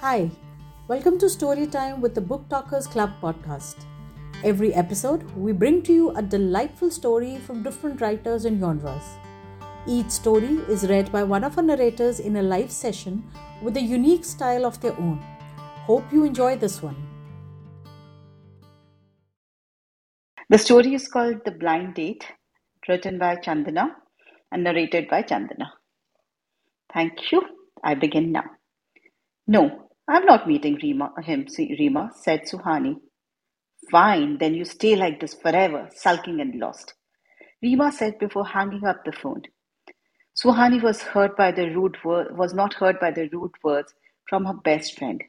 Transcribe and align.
Hi, 0.00 0.30
welcome 0.88 1.18
to 1.20 1.26
Storytime 1.26 2.00
with 2.00 2.14
the 2.14 2.20
Book 2.20 2.50
Talkers 2.50 2.86
Club 2.86 3.12
podcast. 3.22 3.86
Every 4.44 4.74
episode, 4.74 5.22
we 5.34 5.52
bring 5.52 5.80
to 5.84 5.92
you 5.92 6.10
a 6.10 6.20
delightful 6.20 6.90
story 6.90 7.38
from 7.38 7.62
different 7.62 8.02
writers 8.02 8.44
and 8.44 8.60
genres. 8.60 9.02
Each 9.86 10.10
story 10.10 10.58
is 10.68 10.86
read 10.86 11.10
by 11.10 11.22
one 11.22 11.44
of 11.44 11.56
our 11.56 11.64
narrators 11.64 12.20
in 12.20 12.36
a 12.36 12.42
live 12.42 12.70
session 12.70 13.24
with 13.62 13.78
a 13.78 13.80
unique 13.80 14.26
style 14.26 14.66
of 14.66 14.78
their 14.82 14.92
own. 14.98 15.18
Hope 15.86 16.12
you 16.12 16.24
enjoy 16.24 16.58
this 16.58 16.82
one. 16.82 16.96
The 20.50 20.58
story 20.58 20.94
is 20.94 21.08
called 21.08 21.40
The 21.46 21.52
Blind 21.52 21.94
Date, 21.94 22.26
written 22.86 23.18
by 23.18 23.36
Chandana 23.36 23.92
and 24.52 24.62
narrated 24.62 25.08
by 25.08 25.22
Chandana. 25.22 25.70
Thank 26.92 27.32
you. 27.32 27.40
I 27.82 27.94
begin 27.94 28.30
now. 28.32 28.44
No, 29.48 29.85
I'm 30.08 30.24
not 30.24 30.46
meeting 30.46 30.78
Rima, 30.82 31.12
him, 31.22 31.46
Rima, 31.58 32.10
said 32.14 32.42
Suhani. 32.42 32.96
Fine, 33.90 34.38
then 34.38 34.54
you 34.54 34.64
stay 34.64 34.94
like 34.96 35.20
this 35.20 35.34
forever, 35.34 35.88
sulking 35.94 36.40
and 36.40 36.58
lost. 36.60 36.94
Rima 37.62 37.90
said 37.90 38.18
before 38.18 38.46
hanging 38.46 38.84
up 38.84 39.04
the 39.04 39.12
phone. 39.12 39.42
Suhani 40.36 40.82
was 40.82 41.02
hurt 41.02 41.36
by 41.36 41.50
the 41.50 41.70
rude 41.70 41.96
was 42.04 42.54
not 42.54 42.74
hurt 42.74 43.00
by 43.00 43.10
the 43.10 43.28
rude 43.32 43.54
words 43.64 43.94
from 44.28 44.44
her 44.44 44.54
best 44.54 44.98
friend. 44.98 45.22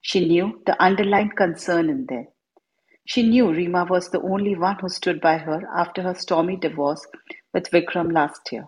She 0.00 0.26
knew 0.26 0.62
the 0.66 0.80
underlying 0.82 1.30
concern 1.36 1.90
in 1.90 2.06
there. 2.08 2.26
She 3.04 3.22
knew 3.22 3.52
Rima 3.52 3.84
was 3.84 4.10
the 4.10 4.22
only 4.22 4.56
one 4.56 4.76
who 4.80 4.88
stood 4.88 5.20
by 5.20 5.38
her 5.38 5.62
after 5.76 6.02
her 6.02 6.14
stormy 6.14 6.56
divorce 6.56 7.06
with 7.52 7.70
Vikram 7.70 8.12
last 8.12 8.40
year. 8.50 8.66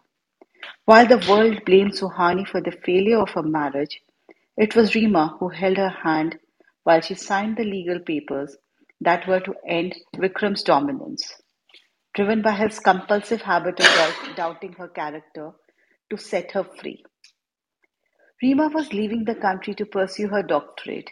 While 0.84 1.06
the 1.06 1.24
world 1.28 1.64
blamed 1.64 1.94
Suhani 1.94 2.46
for 2.46 2.60
the 2.60 2.72
failure 2.84 3.18
of 3.18 3.30
her 3.30 3.42
marriage, 3.42 4.00
it 4.56 4.76
was 4.76 4.94
Rima 4.94 5.36
who 5.40 5.48
held 5.48 5.78
her 5.78 5.90
hand 5.90 6.38
while 6.84 7.00
she 7.00 7.14
signed 7.14 7.56
the 7.56 7.64
legal 7.64 8.00
papers 8.00 8.56
that 9.00 9.26
were 9.28 9.40
to 9.40 9.54
end 9.66 9.96
Vikram's 10.16 10.62
dominance. 10.62 11.34
Driven 12.14 12.42
by 12.42 12.52
his 12.52 12.78
compulsive 12.80 13.42
habit 13.42 13.80
of 13.80 14.36
doubting 14.36 14.74
her 14.74 14.88
character 14.88 15.52
to 16.10 16.18
set 16.18 16.52
her 16.52 16.64
free. 16.64 17.02
Rima 18.42 18.68
was 18.68 18.92
leaving 18.92 19.24
the 19.24 19.34
country 19.36 19.74
to 19.76 19.86
pursue 19.86 20.28
her 20.28 20.42
doctorate, 20.42 21.10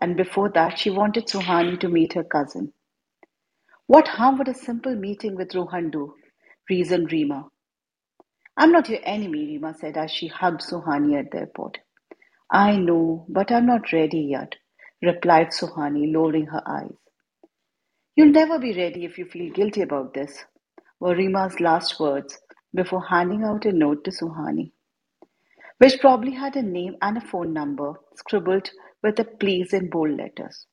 and 0.00 0.16
before 0.16 0.50
that 0.50 0.78
she 0.78 0.90
wanted 0.90 1.26
Suhani 1.28 1.78
to 1.80 1.88
meet 1.88 2.14
her 2.14 2.24
cousin. 2.24 2.72
What 3.86 4.08
harm 4.08 4.38
would 4.38 4.48
a 4.48 4.54
simple 4.54 4.96
meeting 4.96 5.36
with 5.36 5.54
Rohan 5.54 5.90
do? 5.90 6.14
reasoned 6.70 7.12
Rima. 7.12 7.48
I'm 8.56 8.72
not 8.72 8.88
your 8.88 9.00
enemy, 9.04 9.46
Rima 9.46 9.74
said 9.74 9.96
as 9.98 10.10
she 10.12 10.28
hugged 10.28 10.62
Suhani 10.62 11.18
at 11.18 11.30
the 11.32 11.38
airport. 11.40 11.78
I 12.50 12.76
know, 12.76 13.26
but 13.28 13.52
I'm 13.52 13.66
not 13.66 13.92
ready 13.92 14.20
yet, 14.20 14.54
replied 15.02 15.48
Suhani, 15.48 16.12
lowering 16.12 16.46
her 16.46 16.62
eyes. 16.66 16.94
You'll 18.16 18.32
never 18.32 18.58
be 18.58 18.76
ready 18.76 19.04
if 19.04 19.18
you 19.18 19.26
feel 19.26 19.52
guilty 19.52 19.82
about 19.82 20.14
this, 20.14 20.44
were 21.00 21.16
Rima's 21.16 21.60
last 21.60 22.00
words 22.00 22.38
before 22.74 23.04
handing 23.06 23.44
out 23.44 23.66
a 23.66 23.72
note 23.72 24.04
to 24.04 24.10
Suhani, 24.12 24.72
which 25.78 26.00
probably 26.00 26.32
had 26.32 26.56
a 26.56 26.62
name 26.62 26.96
and 27.02 27.18
a 27.18 27.22
phone 27.22 27.52
number 27.52 27.94
scribbled 28.16 28.70
with 29.02 29.18
a 29.20 29.24
please 29.24 29.72
in 29.72 29.90
bold 29.90 30.12
letters. 30.16 30.66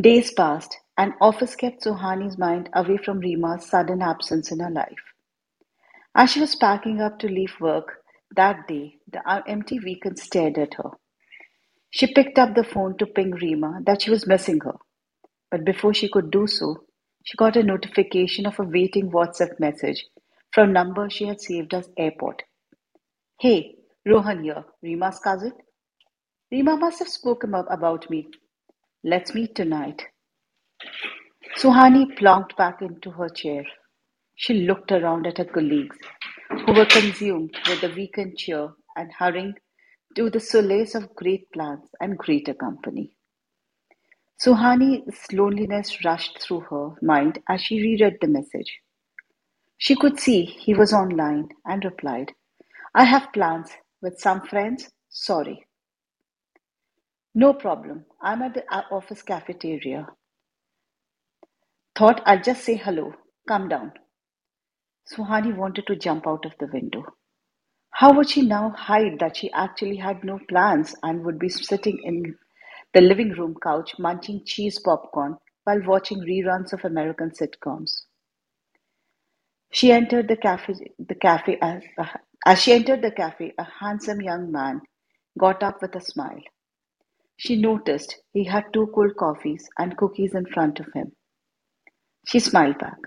Days 0.00 0.32
passed, 0.32 0.78
and 0.98 1.14
office 1.20 1.56
kept 1.56 1.84
Suhani's 1.84 2.38
mind 2.38 2.70
away 2.74 2.98
from 2.98 3.20
Rima's 3.20 3.66
sudden 3.66 4.02
absence 4.02 4.52
in 4.52 4.60
her 4.60 4.70
life. 4.70 5.14
As 6.14 6.30
she 6.32 6.40
was 6.40 6.56
packing 6.56 7.00
up 7.00 7.18
to 7.20 7.28
leave 7.28 7.54
work, 7.60 7.99
that 8.36 8.68
day, 8.68 8.96
the 9.12 9.20
uh, 9.28 9.42
empty 9.48 9.80
weekend 9.80 10.18
stared 10.18 10.58
at 10.58 10.74
her. 10.74 10.90
She 11.90 12.12
picked 12.12 12.38
up 12.38 12.54
the 12.54 12.64
phone 12.64 12.96
to 12.98 13.06
ping 13.06 13.32
Rima 13.32 13.80
that 13.86 14.02
she 14.02 14.10
was 14.10 14.26
missing 14.26 14.60
her. 14.64 14.76
But 15.50 15.64
before 15.64 15.94
she 15.94 16.08
could 16.10 16.30
do 16.30 16.46
so, 16.46 16.84
she 17.24 17.36
got 17.36 17.56
a 17.56 17.62
notification 17.62 18.46
of 18.46 18.58
a 18.60 18.64
waiting 18.64 19.10
WhatsApp 19.10 19.60
message 19.60 20.06
from 20.52 20.72
number 20.72 21.10
she 21.10 21.26
had 21.26 21.40
saved 21.40 21.74
as 21.74 21.90
airport. 21.98 22.42
Hey, 23.40 23.76
Rohan 24.06 24.44
here, 24.44 24.64
Rima's 24.82 25.18
cousin. 25.20 25.52
Rima 26.52 26.76
must 26.76 27.00
have 27.00 27.08
spoken 27.08 27.54
about 27.54 28.10
me. 28.10 28.28
Let's 29.04 29.34
meet 29.34 29.54
tonight. 29.54 30.02
Suhani 31.58 32.16
plunked 32.16 32.56
back 32.56 32.82
into 32.82 33.10
her 33.12 33.28
chair. 33.28 33.64
She 34.36 34.54
looked 34.54 34.92
around 34.92 35.26
at 35.26 35.38
her 35.38 35.44
colleagues 35.44 35.96
who 36.50 36.74
were 36.74 36.86
consumed 36.86 37.56
with 37.68 37.80
the 37.80 37.90
weekend 37.96 38.38
cheer 38.38 38.70
and 38.96 39.12
hurrying 39.18 39.54
to 40.16 40.30
the 40.30 40.40
solace 40.40 40.94
of 40.94 41.14
great 41.16 41.50
plans 41.52 41.88
and 42.00 42.18
greater 42.18 42.54
company. 42.54 43.16
Suhani's 44.44 45.32
loneliness 45.32 46.04
rushed 46.04 46.40
through 46.42 46.60
her 46.70 46.90
mind 47.02 47.40
as 47.48 47.62
she 47.62 47.80
reread 47.82 48.18
the 48.20 48.28
message. 48.28 48.80
She 49.78 49.96
could 49.96 50.20
see 50.20 50.44
he 50.44 50.74
was 50.74 50.92
online 50.92 51.48
and 51.66 51.84
replied, 51.84 52.32
I 52.94 53.04
have 53.04 53.32
plans 53.32 53.70
with 54.02 54.18
some 54.20 54.42
friends. 54.42 54.90
Sorry. 55.10 55.66
No 57.34 57.54
problem. 57.54 58.06
I'm 58.22 58.42
at 58.42 58.54
the 58.54 58.64
uh, 58.74 58.82
office 58.90 59.22
cafeteria. 59.22 60.08
Thought 61.96 62.22
I'll 62.26 62.42
just 62.42 62.64
say 62.64 62.76
hello. 62.76 63.14
Come 63.48 63.68
down. 63.68 63.92
Suhani 65.12 65.56
wanted 65.56 65.86
to 65.88 65.96
jump 65.96 66.26
out 66.26 66.44
of 66.44 66.54
the 66.58 66.68
window. 66.68 67.04
How 67.90 68.12
would 68.14 68.30
she 68.30 68.42
now 68.42 68.70
hide 68.70 69.18
that 69.18 69.36
she 69.36 69.50
actually 69.52 69.96
had 69.96 70.22
no 70.24 70.38
plans 70.48 70.94
and 71.02 71.24
would 71.24 71.38
be 71.38 71.48
sitting 71.48 71.98
in 72.04 72.36
the 72.94 73.00
living 73.00 73.30
room 73.30 73.56
couch 73.62 73.94
munching 73.98 74.44
cheese 74.44 74.78
popcorn 74.78 75.36
while 75.64 75.82
watching 75.84 76.20
reruns 76.20 76.72
of 76.72 76.84
American 76.84 77.30
sitcoms? 77.30 78.02
She 79.72 79.92
entered 79.92 80.28
the 80.28 80.36
cafe. 80.36 80.74
The 80.98 81.14
cafe 81.14 81.58
as, 81.60 81.82
uh, 81.98 82.06
as 82.46 82.62
she 82.62 82.72
entered 82.72 83.02
the 83.02 83.10
cafe, 83.12 83.52
a 83.58 83.64
handsome 83.64 84.20
young 84.20 84.50
man 84.52 84.80
got 85.38 85.62
up 85.62 85.82
with 85.82 85.94
a 85.96 86.00
smile. 86.00 86.42
She 87.36 87.56
noticed 87.60 88.16
he 88.32 88.44
had 88.44 88.72
two 88.72 88.90
cold 88.94 89.16
coffees 89.16 89.68
and 89.78 89.96
cookies 89.96 90.34
in 90.34 90.46
front 90.46 90.80
of 90.80 90.86
him. 90.94 91.12
She 92.26 92.38
smiled 92.40 92.78
back. 92.78 92.98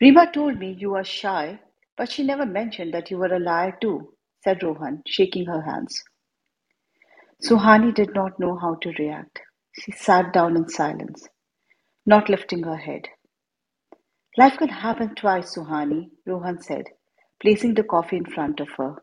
Rima 0.00 0.30
told 0.32 0.58
me 0.58 0.72
you 0.78 0.94
are 0.94 1.04
shy, 1.04 1.60
but 1.96 2.10
she 2.12 2.24
never 2.24 2.46
mentioned 2.46 2.94
that 2.94 3.10
you 3.10 3.18
were 3.18 3.34
a 3.34 3.40
liar 3.40 3.76
too, 3.80 4.14
said 4.44 4.62
Rohan, 4.62 5.02
shaking 5.06 5.46
her 5.46 5.62
hands. 5.62 6.02
Suhani 7.44 7.94
did 7.94 8.14
not 8.14 8.40
know 8.40 8.56
how 8.56 8.76
to 8.76 8.92
react. 8.98 9.40
She 9.72 9.92
sat 9.92 10.32
down 10.32 10.56
in 10.56 10.68
silence, 10.68 11.28
not 12.06 12.28
lifting 12.30 12.64
her 12.64 12.76
head. 12.76 13.08
Life 14.38 14.58
can 14.58 14.68
happen 14.70 15.14
twice, 15.16 15.56
Suhani, 15.56 16.10
Rohan 16.26 16.60
said, 16.62 16.86
placing 17.42 17.74
the 17.74 17.84
coffee 17.84 18.18
in 18.18 18.26
front 18.26 18.60
of 18.60 18.68
her. 18.78 18.96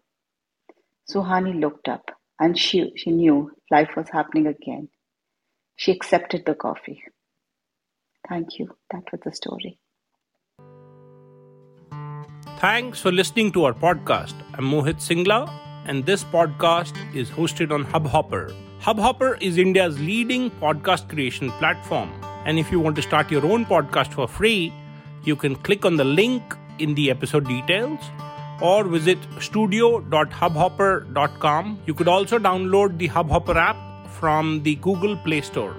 Suhani 1.11 1.59
looked 1.59 1.89
up, 1.89 2.11
and 2.39 2.57
she, 2.57 2.93
she 2.97 3.11
knew 3.11 3.51
life 3.71 3.91
was 3.97 4.09
happening 4.11 4.47
again. 4.47 4.89
She 5.77 5.91
accepted 5.91 6.45
the 6.45 6.55
coffee. 6.55 7.03
Thank 8.29 8.59
you. 8.59 8.69
That 8.91 9.03
was 9.11 9.21
the 9.25 9.33
story. 9.33 9.79
Thanks 12.63 13.01
for 13.01 13.11
listening 13.11 13.51
to 13.55 13.65
our 13.65 13.73
podcast. 13.73 14.35
I'm 14.53 14.67
Mohit 14.73 15.01
Singla, 15.05 15.49
and 15.85 16.05
this 16.05 16.23
podcast 16.23 16.95
is 17.13 17.29
hosted 17.29 17.73
on 17.73 17.83
Hubhopper. 17.83 18.55
Hubhopper 18.79 19.37
is 19.41 19.57
India's 19.57 19.99
leading 19.99 20.49
podcast 20.61 21.09
creation 21.09 21.51
platform. 21.63 22.09
And 22.45 22.57
if 22.57 22.71
you 22.71 22.79
want 22.79 22.95
to 22.95 23.01
start 23.01 23.29
your 23.29 23.45
own 23.45 23.65
podcast 23.65 24.13
for 24.13 24.29
free, 24.29 24.71
you 25.25 25.35
can 25.35 25.57
click 25.57 25.83
on 25.83 25.97
the 25.97 26.05
link 26.05 26.41
in 26.79 26.95
the 26.95 27.11
episode 27.11 27.49
details 27.49 27.99
or 28.61 28.85
visit 28.85 29.17
studio.hubhopper.com. 29.41 31.79
You 31.85 31.93
could 31.93 32.07
also 32.07 32.39
download 32.39 32.97
the 32.97 33.09
Hubhopper 33.09 33.57
app 33.57 34.07
from 34.07 34.63
the 34.63 34.75
Google 34.75 35.17
Play 35.17 35.41
Store. 35.41 35.75